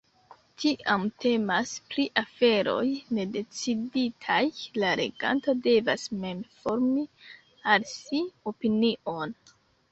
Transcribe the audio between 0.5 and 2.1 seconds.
Tiam temas pri